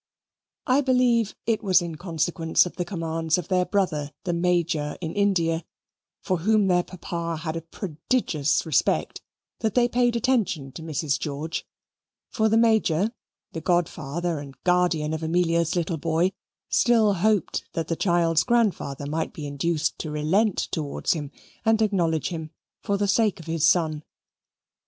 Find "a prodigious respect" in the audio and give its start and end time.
7.55-9.21